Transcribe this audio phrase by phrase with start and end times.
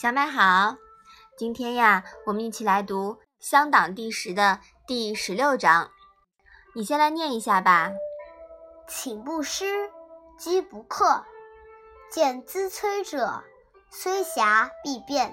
[0.00, 0.76] 小美好，
[1.36, 5.90] 今天呀，我们一起来读《乡党》第十的第十六章。
[6.72, 7.90] 你先来念一下吧。
[8.86, 9.90] 寝不施，
[10.38, 11.24] 饥不克。
[12.12, 13.42] 见资催者，
[13.90, 15.32] 虽狭必变；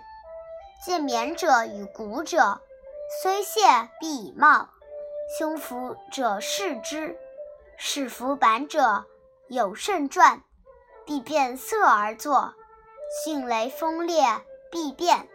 [0.84, 2.60] 见勉者与古者，
[3.22, 3.62] 虽懈
[4.00, 4.70] 必以貌。
[5.38, 7.16] 胸服者视之，
[7.78, 9.06] 使服板者
[9.48, 10.42] 有胜传，
[11.06, 12.56] 必变色而作。
[13.24, 14.24] 迅雷锋烈。
[14.76, 15.30] 必变。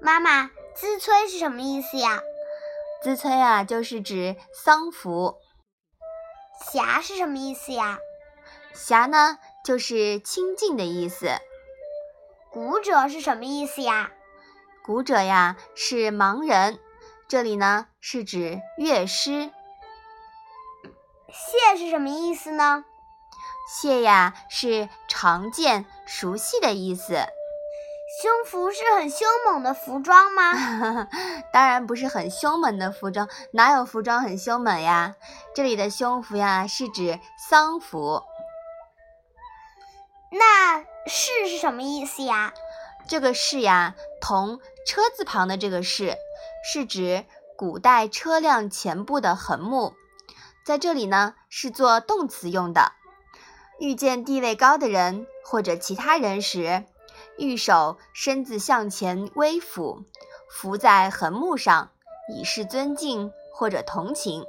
[0.00, 2.22] 妈妈，资催是什么意思呀？
[3.02, 5.36] 资催啊，就是指丧服。
[6.72, 7.98] 狭是什么意思呀？
[8.72, 11.28] 狭呢，就是清净的意思。
[12.50, 14.10] 古者是什么意思呀？
[14.86, 16.80] 古者呀，是盲人。
[17.28, 19.50] 这里呢，是指乐师。
[21.28, 22.86] 谢是什么意思呢？
[23.68, 27.26] 谢呀，是常见、熟悉的意思。
[28.22, 31.06] 胸服是很凶猛的服装吗？
[31.52, 35.14] 当然不是很凶猛的服装，哪有服装很凶猛呀？
[35.54, 38.22] 这里的胸服呀，是指丧服。
[40.30, 42.54] 那士是什么意思呀？
[43.06, 46.16] 这个士呀，同车字旁的这个士，
[46.64, 47.26] 是指
[47.58, 49.94] 古代车辆前部的横木，
[50.64, 52.92] 在这里呢是做动词用的。
[53.78, 56.84] 遇见地位高的人或者其他人时。
[57.38, 60.04] 玉手身子向前微俯，
[60.48, 61.90] 伏在横木上，
[62.28, 64.44] 以示尊敬或者同情。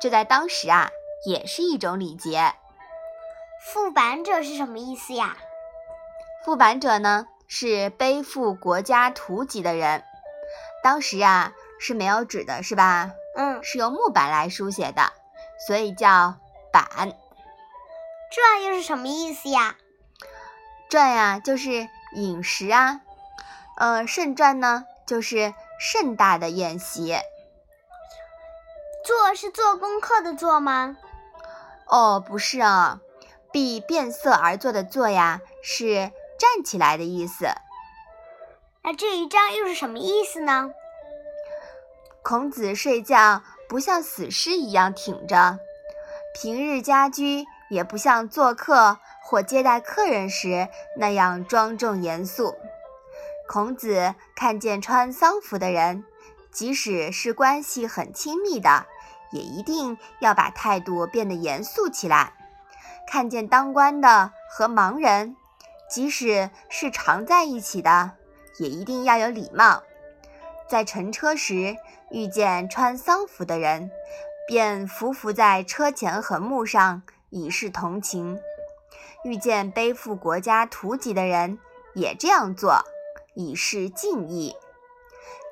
[0.00, 0.90] 这在当时啊，
[1.24, 2.54] 也是一种礼节。
[3.72, 5.36] 副板者是什么意思呀？
[6.44, 10.04] 副板者呢，是背负国家图籍的人。
[10.82, 13.10] 当时啊，是没有纸的，是吧？
[13.36, 15.12] 嗯，是用木板来书写的，
[15.66, 16.36] 所以叫
[16.72, 16.86] 板。
[18.30, 19.76] 这又是什么意思呀？
[20.88, 23.02] 传呀，就是饮食啊，
[23.76, 27.14] 呃，盛传呢，就是盛大的宴席。
[29.04, 30.96] 做是做功课的做吗？
[31.86, 33.00] 哦，不是啊，
[33.52, 37.46] 必变色而坐的坐呀，是站起来的意思。
[38.82, 40.70] 那这一章又是什么意思呢？
[42.22, 45.58] 孔子睡觉不像死尸一样挺着，
[46.34, 48.98] 平日家居也不像做客。
[49.28, 50.68] 或接待客人时
[50.98, 52.54] 那样庄重严肃。
[53.48, 56.04] 孔子看见穿丧服的人，
[56.52, 58.86] 即使是关系很亲密的，
[59.32, 62.34] 也一定要把态度变得严肃起来；
[63.08, 65.34] 看见当官的和盲人，
[65.90, 68.12] 即使是常在一起的，
[68.60, 69.82] 也一定要有礼貌。
[70.68, 71.76] 在乘车时
[72.12, 73.90] 遇见穿丧服的人，
[74.46, 77.02] 便伏伏在车前横木上，
[77.36, 78.40] 以示同情。
[79.22, 81.58] 遇见背负国家图籍的人，
[81.94, 82.82] 也这样做，
[83.34, 84.56] 以示敬意。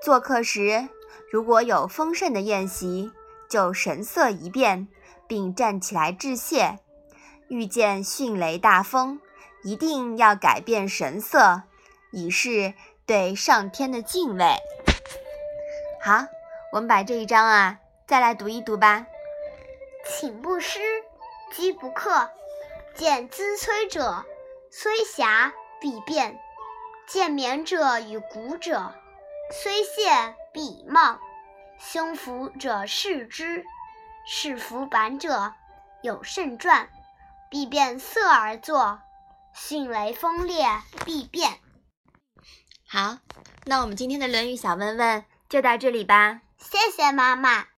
[0.01, 0.89] 做客时，
[1.31, 3.13] 如果有丰盛的宴席，
[3.51, 4.89] 就神色一变，
[5.27, 6.79] 并站起来致谢。
[7.49, 9.21] 遇见迅雷大风，
[9.63, 11.63] 一定要改变神色，
[12.13, 12.73] 以示
[13.05, 14.45] 对上天的敬畏。
[16.03, 16.25] 好，
[16.73, 19.07] 我们把这一章啊，再来读一读吧。
[20.07, 20.79] 请不施，
[21.55, 22.31] 饥不克。
[22.95, 24.25] 见资催者，
[24.71, 26.37] 虽狭必变；
[27.07, 28.95] 见勉者与古者，
[29.51, 31.19] 虽懈必以貌。
[31.79, 33.65] 胸服者视之，
[34.27, 35.53] 视服板者
[36.03, 36.89] 有甚传，
[37.51, 39.01] 必变色而作。
[39.53, 40.65] 迅雷风烈
[41.05, 41.59] 必变。
[42.89, 43.19] 好，
[43.65, 46.43] 那我们今天的《论语》小问问就到这里吧。
[46.59, 47.74] 谢谢妈妈。